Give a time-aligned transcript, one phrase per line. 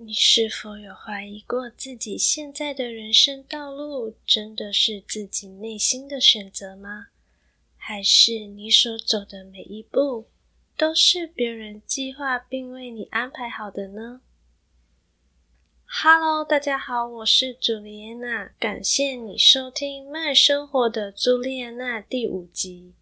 [0.00, 7.08] 你是否有怀疑过自己现在的人生道路真的是自己内心的选择吗？
[7.76, 10.28] 还是你所走的每一步
[10.76, 14.20] 都是别人计划并为你安排好的呢
[15.84, 22.94] ？Hello，大家好，我是朱莉安娜，感谢你收听《慢生活的朱莉安娜》第五集。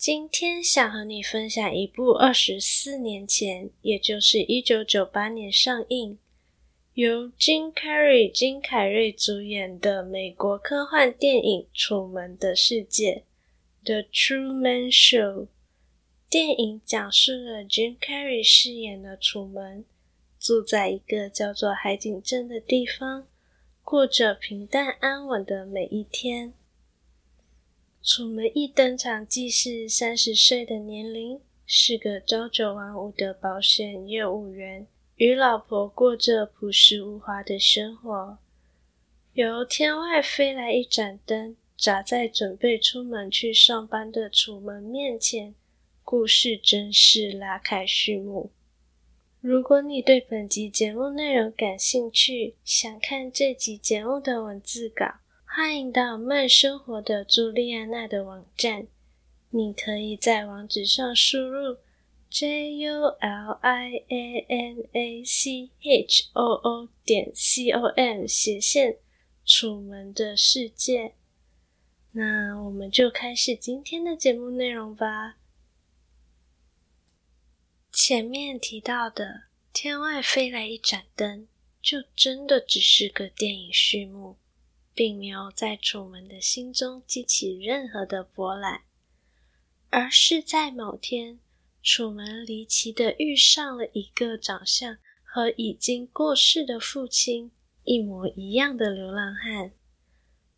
[0.00, 6.16] 今天想和你分享一部二十四年前，也就是一九九八年上映，
[6.94, 13.24] 由金凯瑞、金凯瑞主演的美国科幻电影《楚门的世界》
[13.84, 15.48] （The Truman Show）。
[16.30, 19.84] 电影讲述了金凯瑞饰演的楚门，
[20.38, 23.26] 住在一个叫做海景镇的地方，
[23.84, 26.54] 过着平淡安稳的每一天。
[28.02, 38.38] 楚门一登场即是三十岁的年龄，是个朝九晚五的保险业务员，与老婆过着朴实无华的生活。
[39.34, 45.54] 由天外飞来一盏灯，砸在准备出门去上班的楚门面前，
[46.02, 48.50] 故事正式拉开序幕。
[49.42, 55.19] 如果你对本集节目内容感兴趣，想看这集节目的文字稿。
[55.52, 58.86] 欢迎到慢生活的朱莉安娜的网站，
[59.50, 61.78] 你可以在网址上输入
[62.30, 68.24] j u l i a n a c h o o 点 c o m
[68.24, 68.98] 斜线
[69.44, 71.16] 楚门的世界。
[72.12, 75.36] 那我们就开始今天的节目内容吧。
[77.92, 81.48] 前面提到的天外飞来一盏灯，
[81.82, 84.36] 就真的只是个电影序幕。
[84.94, 88.82] 并没有在楚门的心中激起任何的波澜，
[89.88, 91.38] 而是在某天，
[91.82, 97.50] 楚门离奇的遇上了一个长相和已经过世的父亲
[97.84, 99.72] 一模一样的流浪汉，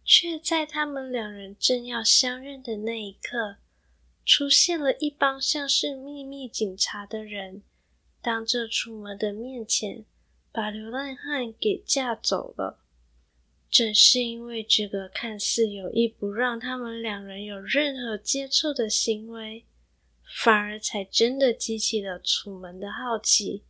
[0.04, 3.56] 却在他们两人正要相认的那一刻，
[4.24, 7.62] 出现了一帮像是秘密警察的人，
[8.20, 10.04] 当着楚门的面前，
[10.50, 12.81] 把流浪汉给架走了。
[13.72, 19.64] 正是因为这个看似有意不让他们两人有任何接触的行为，
[20.42, 23.64] 反而才真的激起了楚门的好奇。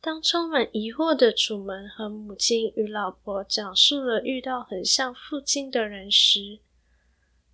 [0.00, 6.58] 当充满疑惑的楚门和母亲与老婆讲述了遇到很像父亲的人时，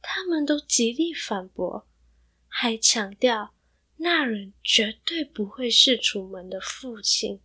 [0.00, 1.86] 他们都极力反驳，
[2.48, 3.52] 还强调
[3.98, 7.40] 那人绝对不会是楚门的父亲。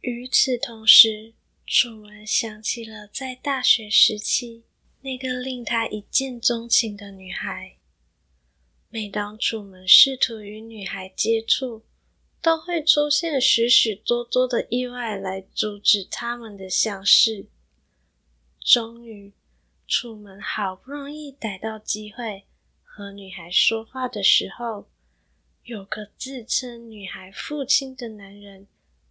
[0.00, 1.34] 与此同时，
[1.72, 4.64] 楚门想起了在大学时期
[5.02, 7.76] 那个令他一见钟情的女孩。
[8.88, 11.84] 每当楚门试图与女孩接触，
[12.42, 17.46] 都会出现许许多多的意外来阻止他们的相识。
[18.58, 19.32] 终于，
[19.86, 22.46] 楚门好不容易逮到机会
[22.82, 24.88] 和女孩说话的时候，
[25.62, 28.66] 有个自称女孩父亲的男人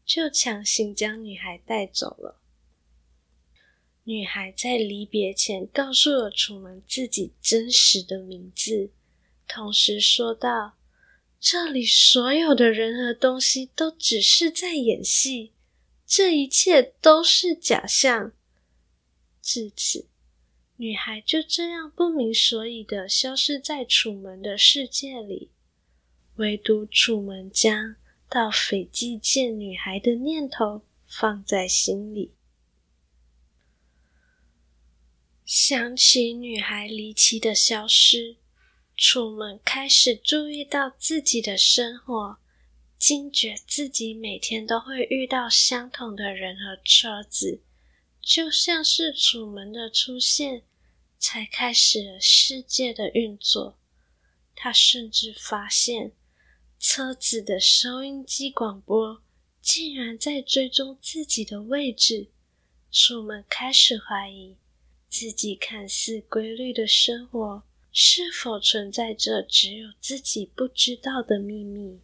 [0.05, 2.38] 就强行将女孩带走了。
[4.09, 8.89] 女孩在离别前告诉了楚门自己真实的名字，
[9.47, 10.73] 同时说道
[11.39, 15.51] ：“这里所有的人和东西都只是在演戏，
[16.07, 18.31] 这一切都是假象。”
[19.43, 20.07] 至此，
[20.77, 25.51] 女孩就这样不明所以的消失在楚门的世界里，
[26.37, 27.95] 唯独楚门将
[28.27, 32.33] 到斐济见女孩的念头放在心里。
[35.51, 38.37] 想起女孩离奇的消失，
[38.95, 42.37] 楚门开始注意到自己的生活，
[42.99, 47.63] 惊觉自己每天都会遇到相同的人和车子，
[48.21, 50.61] 就像是楚门的出现
[51.17, 53.79] 才开始了世界的运作。
[54.55, 56.11] 他甚至发现，
[56.77, 59.23] 车子的收音机广播
[59.63, 62.29] 竟然在追踪自己的位置。
[62.91, 64.55] 楚门开始怀疑。
[65.09, 71.99] 自己看似规律的生活，是否存在着只有自己不知道的秘密？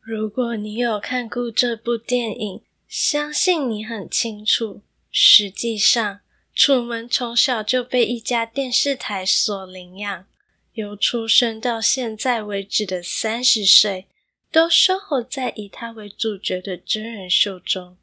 [0.00, 6.20] 如果你有看过这部电影，相信你很清楚，实际上，
[6.54, 10.26] 楚门从小就被一家电视台所领养，
[10.72, 14.06] 由出生到现在为止的三十岁，
[14.50, 17.96] 都生活在以他为主角的真人秀中。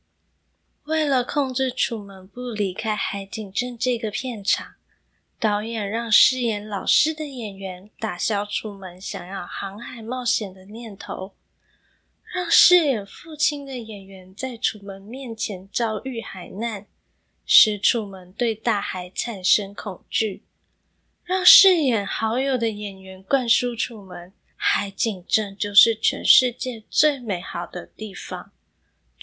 [0.86, 4.76] 为了控制楚门不离开海景镇这个片场。
[5.40, 11.34] 导演让饰演老师的演员打消楚门想要航海冒险的念头，
[12.34, 16.86] 让饰演父亲的演员在楚门面前遭遇海难，
[17.46, 20.44] 使楚门对大海产生恐惧，
[21.24, 28.52] 让饰演好友的演员灌输楚门海景镇就是全世界最美好的地方，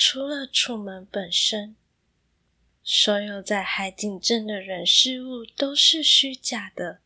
[0.05, 1.77] 除了楚门本身。
[2.83, 6.99] 所有在海景镇的人事物都是虚假的。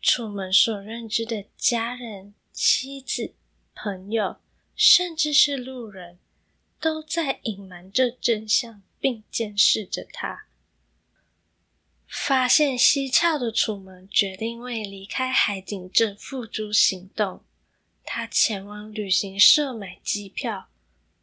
[0.00, 3.34] 楚门所认知的家人、妻子、
[3.74, 4.36] 朋友，
[4.76, 6.20] 甚至是路人，
[6.78, 10.44] 都在隐瞒着真相，并监视着他。
[12.06, 17.42] 发现蹊跷的楚门决定为离开海景镇付诸行动。
[18.04, 20.68] 他前往旅行社买机票，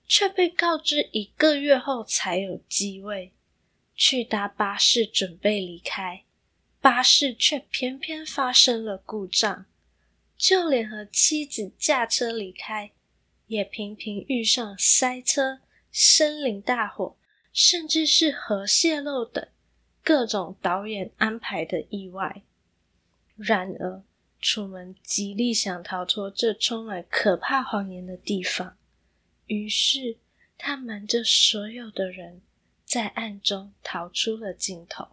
[0.07, 3.33] 却被告知一个月后才有机位。
[3.95, 6.23] 去搭巴士准备离开，
[6.79, 9.65] 巴士却偏偏发生了故障。
[10.37, 12.91] 就连和妻子驾车离开，
[13.47, 15.61] 也频频遇上塞车、
[15.91, 17.17] 森林大火，
[17.51, 19.47] 甚至是核泄漏等
[20.03, 22.43] 各种导演安排的意外。
[23.35, 24.03] 然而，
[24.39, 28.76] 楚门极力想逃脱这充满可怕谎言的地方，
[29.47, 30.17] 于是
[30.57, 32.41] 他瞒着所有的人。
[32.87, 35.09] 在暗中逃出了镜头。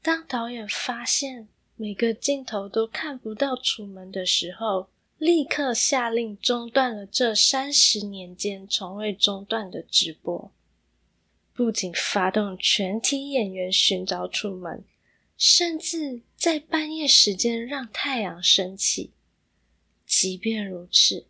[0.00, 4.88] 当导演发现每个镜头都看不到楚门的时候，
[5.18, 10.52] 立刻下令中断了这三十年间从未中断的直播。
[11.52, 14.84] 不仅发动全体演员寻找楚门，
[15.36, 19.10] 甚至在半夜时间让太阳升起。
[20.06, 21.26] 即便如此。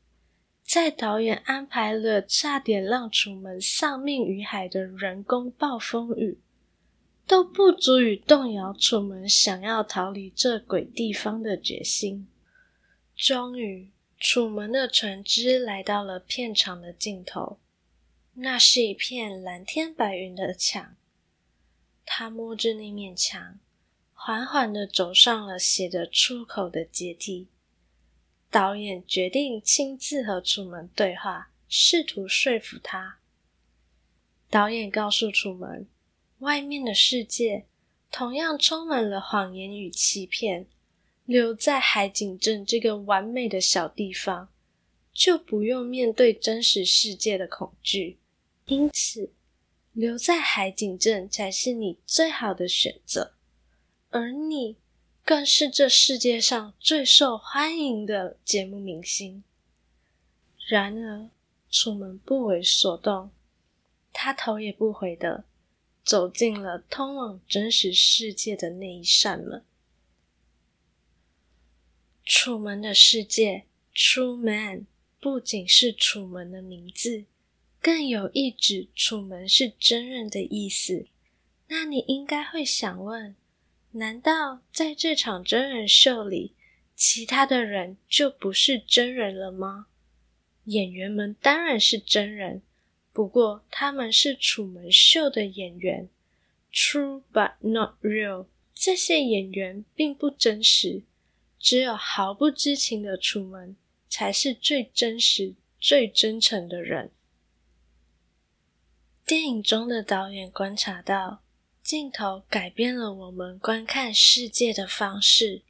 [0.65, 6.41] 在导演安排了差点让楚门丧命于海的人工暴风雨，
[7.27, 12.27] 都不足以动摇楚门想要逃离这鬼地方的决心。
[13.15, 17.59] 终于，楚门的船只来到了片场的尽头，
[18.33, 20.97] 那是一片蓝天白云的墙。
[22.07, 23.61] 他摸着那面墙，
[24.13, 27.49] 缓缓的走上了写着出口的阶梯。
[28.55, 33.19] 导演决定亲自和楚门对话，试图说服他。
[34.49, 35.89] 导演告诉楚门，
[36.39, 37.67] 外面的世界
[38.13, 40.69] 同样充满了谎言与欺骗。
[41.25, 44.49] 留在海景镇这个完美的小地方，
[45.13, 48.21] 就不用面对真实世界的恐惧。
[48.67, 49.33] 因此，
[49.93, 53.35] 留在海景镇才是你最好的选择。
[54.11, 54.77] 而你。
[55.25, 59.43] 更是这世界上最受欢迎的节目明星。
[60.69, 61.31] 然而，
[61.71, 63.31] 楚门不为所动，
[64.13, 65.45] 他头也不回的
[66.05, 69.65] 走进了通往真实世界的那一扇门。
[72.23, 74.85] 楚门的世界，Truman，
[75.19, 77.25] 不仅是楚门的名字，
[77.81, 81.07] 更有意指楚门是真人的意思。
[81.69, 83.35] 那你应该会想问，
[83.97, 86.53] 难道在这场真人秀里，
[86.97, 89.87] 其他的人就不是真人了吗？
[90.65, 92.61] 演员们当然是真人，
[93.13, 96.09] 不过他们是楚门秀的演员
[96.73, 98.47] ，True but not real。
[98.75, 101.03] 这些演员并不真实，
[101.61, 103.77] 只有毫不知情的楚门
[104.09, 107.13] 才是最真实、最真诚的人。
[109.25, 111.44] 电影中的导演观察到。
[111.85, 115.61] 镜头改变了我们观看世界的方式。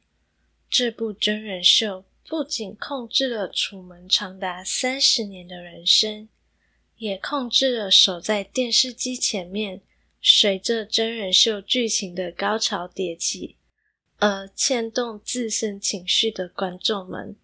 [0.69, 6.29] 这部真人秀不仅控制了楚门长达三十年的人生，
[6.95, 9.81] 也控制了守在电视机前面，
[10.21, 13.57] 随着真人秀剧情的高潮迭起
[14.19, 17.35] 而牵动自身情绪的观众们。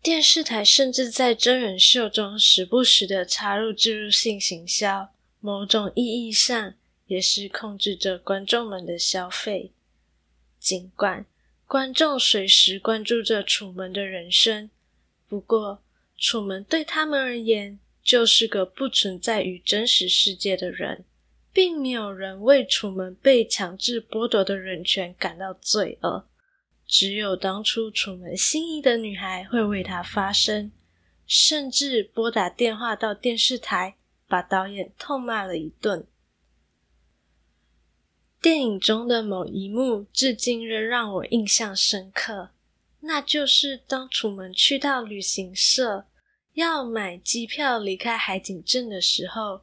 [0.00, 6.74] 电视台甚至在真人秀中时不时的插入植入性行销，某种意义上。
[7.10, 9.72] 也是控制着观众们的消费。
[10.60, 11.26] 尽管
[11.66, 14.70] 观众随时关注着楚门的人生，
[15.28, 15.82] 不过
[16.16, 21.04] 楚门对他们而言就是个不存在于真实世界的人，
[21.52, 26.28] 并没有人为楚门被强制剥夺的人权感到罪恶。
[26.86, 30.70] 只有当初楚门心仪的女孩会为他发声，
[31.26, 33.96] 甚至拨打电话到电视台。
[34.28, 36.06] 把导演痛骂了一顿。
[38.40, 42.50] 电影中的某一幕至今仍让我印象深刻，
[43.00, 46.06] 那就是当楚门去到旅行社
[46.54, 49.60] 要买机票离开海景镇的时候，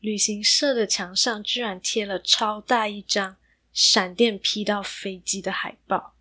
[0.00, 3.36] 旅行社的墙上居然贴了超大一张
[3.72, 6.16] 闪电劈到飞机的海报。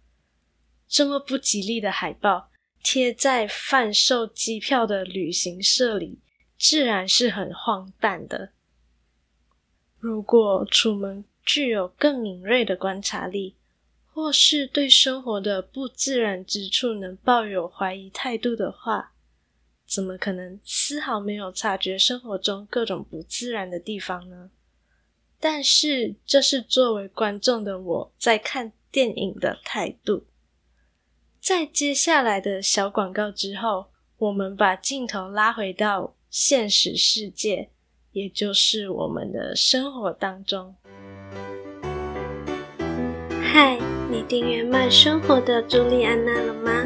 [0.87, 2.51] 这么不吉利的海报
[2.83, 6.19] 贴在贩售机票的旅行社里，
[6.59, 8.51] 自然是很荒诞的。
[9.97, 13.55] 如果楚门具有更敏锐的观察力，
[14.11, 19.13] 或是对生活的不自然之处能抱有怀疑态度的话，
[19.85, 24.49] 怎么可能丝毫没有察觉生活中各种不自然的地方呢？
[25.39, 30.25] 但是，这是作为观众的我在看电影的态度。
[31.39, 37.69] 在接下来的小广告之后，我们把镜头拉回到现实世界，
[38.13, 40.73] 也就是我们的生活当中。
[43.57, 43.77] 嗨，
[44.11, 46.85] 你订阅慢生活的朱莉安娜了吗？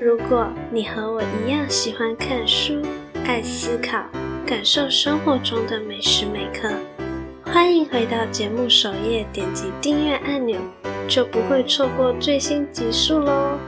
[0.00, 2.80] 如果你和我一样喜欢看书、
[3.26, 4.02] 爱思考、
[4.46, 6.70] 感受生活中的每时每刻，
[7.44, 10.58] 欢迎回到节目首页，点击订阅按钮，
[11.06, 13.58] 就不会错过最新集数喽。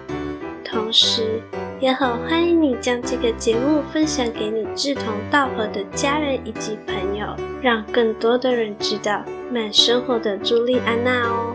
[0.65, 1.43] 同时，
[1.79, 11.55] 也很欢迎你将这个节目分享给你志同道合的家人以及朋友，让更多的人知道慢生活的朱莉安娜哦。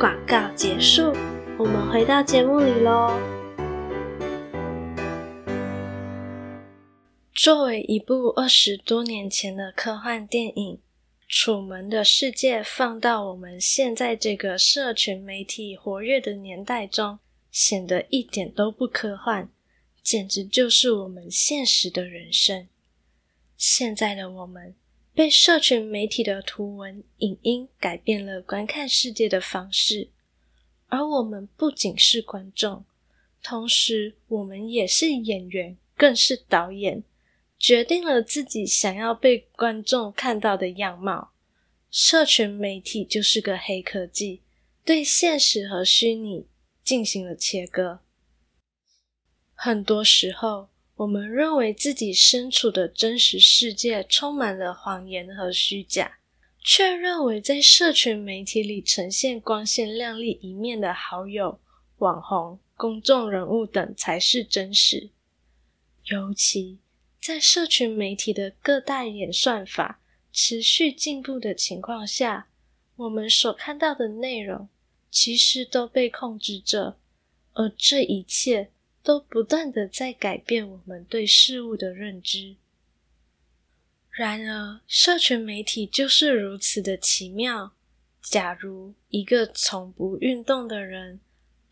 [0.00, 1.12] 广告结束，
[1.58, 3.20] 我们回到节目里喽。
[7.34, 10.76] 作为一部二十多年前的科幻电影，
[11.28, 17.18] 《楚门的世界》放到我们现在这个社群媒体活跃的年代中，
[17.50, 19.50] 显得一点都不科幻，
[20.02, 22.66] 简直就是我们现实的人生。
[23.58, 24.74] 现在的我们。
[25.12, 30.08] 被社群媒体的图文、影音改变了观看世界的方式，
[30.88, 32.84] 而我们不仅是观众，
[33.42, 37.02] 同时我们也是演员，更是导演，
[37.58, 41.32] 决定了自己想要被观众看到的样貌。
[41.90, 44.42] 社群媒体就是个黑科技，
[44.84, 46.46] 对现实和虚拟
[46.82, 48.00] 进行了切割。
[49.54, 50.69] 很多时候，
[51.00, 56.18] 我们认为自己身处的真实世界充满了谎言和虚假，
[56.62, 61.58] 却认为在社群媒体里呈现光鲜亮丽一面的好友、
[61.98, 65.08] 网红、公众人物等才是真实。
[66.04, 66.80] 尤其
[67.18, 72.48] 在社群媒体的各大演算法持续进步的情况下，
[72.96, 74.68] 我们所看到的内容
[75.10, 76.98] 其实都被控制着，
[77.54, 78.70] 而这一切，
[79.02, 82.56] 都不断的在改变我们对事物的认知。
[84.10, 87.72] 然而，社群媒体就是如此的奇妙。
[88.20, 91.20] 假如一个从不运动的人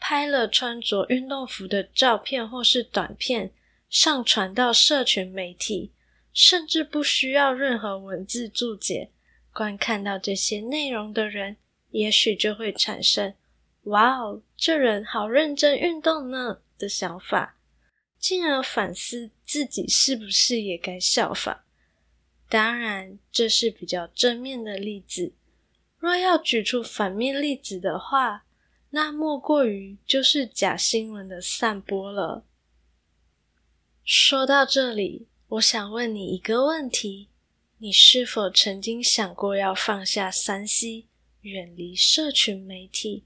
[0.00, 3.52] 拍了穿着运动服的照片或是短片，
[3.90, 5.92] 上传到社群媒体，
[6.32, 9.10] 甚至不需要任何文字注解，
[9.52, 11.56] 观看到这些内容的人，
[11.90, 13.34] 也许就会产生
[13.84, 17.58] ：“哇哦，这人好认真运动呢。”的想法，
[18.18, 21.60] 进而反思自己是不是也该效仿。
[22.48, 25.34] 当然，这是比较正面的例子。
[25.98, 28.46] 若要举出反面例子的话，
[28.90, 32.46] 那莫过于就是假新闻的散播了。
[34.04, 37.28] 说到这里，我想问你一个问题：
[37.78, 41.04] 你是否曾经想过要放下 3C，
[41.42, 43.24] 远离社群媒体？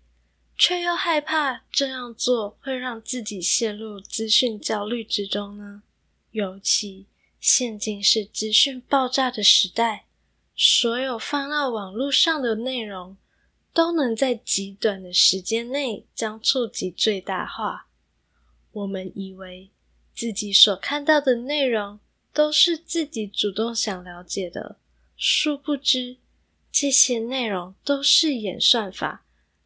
[0.56, 5.82] 却又害怕这样做会让自己陷入资讯焦虑之中呢？
[6.30, 7.06] 尤其
[7.40, 10.06] 现今是资讯爆炸的时代，
[10.54, 13.16] 所有放到网络上的内容
[13.72, 17.88] 都能在极短的时间内将触及最大化。
[18.70, 19.70] 我们以为
[20.14, 21.98] 自己所看到的内容
[22.32, 24.78] 都是自己主动想了解的，
[25.16, 26.18] 殊不知
[26.70, 29.21] 这些内容都是演算法。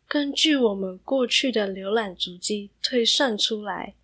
[0.09, 3.95] 根据我们过去的浏览足迹推算出来，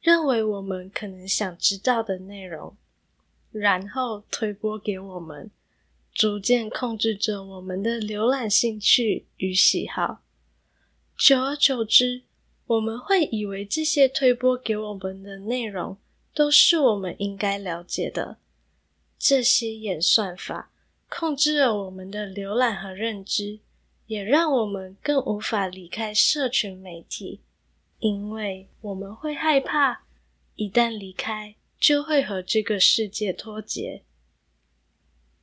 [0.00, 2.76] 认为我们可能想知道的内容，
[3.50, 5.50] 然后推播给我们，
[6.14, 10.22] 逐渐控制着我们的浏览兴趣与喜好。
[11.16, 12.22] 久而久之，
[12.66, 15.96] 我们会以为这些推播给我们的内容
[16.32, 18.36] 都是我们应该了解的。
[19.18, 20.70] 这些演算法
[21.08, 23.58] 控制了我们的浏览和认知。
[24.08, 27.42] 也让我们更无法离开社群媒体，
[28.00, 30.02] 因为我们会害怕，
[30.56, 34.02] 一旦离开，就会和这个世界脱节。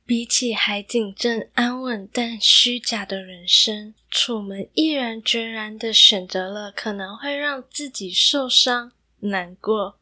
[0.04, 9.98] 比起海景镇安稳但虚假的人生，楚门毅然决然地选择了可能会让自己受伤、难过，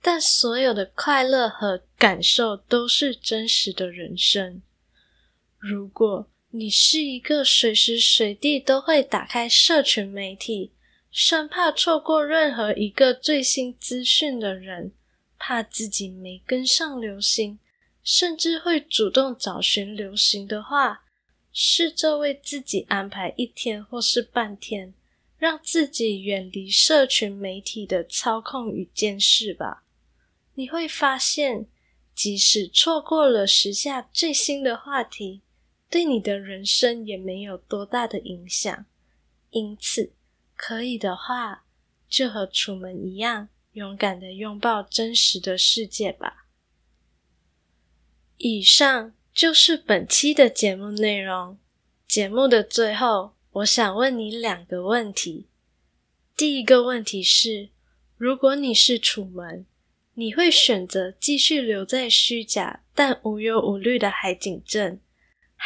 [0.00, 4.62] 但所有的快乐和感受都是真实的人生。
[5.58, 10.70] 如果你是一个随时随地都会打开社群媒体，
[11.10, 14.92] 生怕错过任何一个最新资讯的人，
[15.36, 17.58] 怕自己没跟上流行，
[18.04, 21.02] 甚至会主动找寻流行的话，
[21.52, 24.94] 试着为自己安排一天或是半天，
[25.36, 29.82] 让自己远离社群媒体的操控与监视吧。
[30.54, 31.66] 你会发现，
[32.14, 35.40] 即使错过了时下最新的话题，
[35.94, 38.84] 对你的人生也没有多大的影响。
[39.50, 40.12] 因此，
[40.56, 41.66] 可以的话，
[42.08, 46.48] 就和楚门一样，勇敢地拥抱真实的世界吧。
[48.38, 51.56] 以上就是本期的节目内容。
[52.08, 55.46] 节目的最后，我想问你两个问题。
[56.36, 57.68] 第一个问题是：
[58.16, 59.64] 如果你是楚门，
[60.14, 64.98] 你会选择继续留在虚假但无忧无虑的海景镇，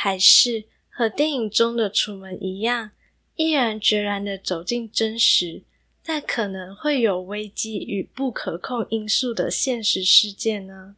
[0.00, 2.92] 还是和电影中的楚门一样，
[3.34, 5.64] 毅然决然的走进真实
[6.04, 10.94] 但可能会有危机与不可控因素的现实世界呢？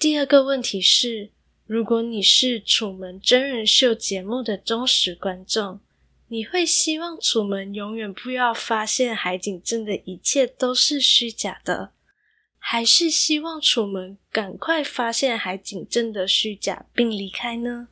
[0.00, 1.30] 第二个问题是，
[1.64, 5.78] 如果你是楚门真人秀节目的忠实观众，
[6.26, 11.92] 你会希望楚门永远不要发现海景镇的一切都是虚假的，
[12.58, 17.88] 还是希望楚门赶快发现海景真的虚假并离开呢？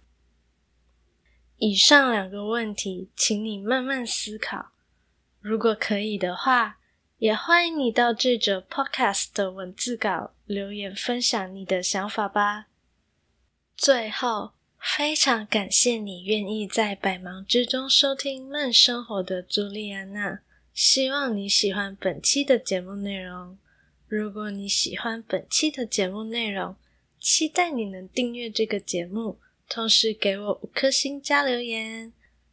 [1.59, 4.73] 以上两个问题，请你慢慢思考。
[5.41, 6.79] 如果可以的话，
[7.19, 12.67] 也欢迎你到这则 Podcast 的文字稿留言分享你的想法吧。
[13.75, 20.41] 最后，非常感谢你愿意在百忙之中收听慢生活的朱莉安娜。
[20.75, 23.57] 希望你喜欢本期的节目内容。
[24.09, 26.77] 如果你喜欢本期的节目内容，
[27.19, 32.13] 期待你能订阅这个节目，同时给我五颗星加留言。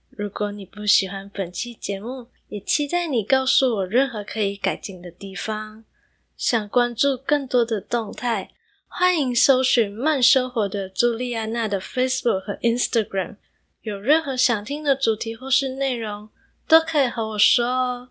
[0.09, 5.85] 如果你不喜欢本期节目，也期待你告诉我任何可以改进的地方。
[6.35, 8.51] 想关注更多的动态，
[8.87, 13.37] 欢迎搜寻慢生活的朱莉安娜的 Facebook 和 Instagram。
[13.81, 16.29] 有任何想听的主题或是内容，
[16.67, 18.09] 都可以和我说哦。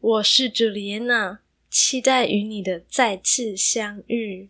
[0.00, 4.48] 我是朱莉安娜，期待与你的再次相遇。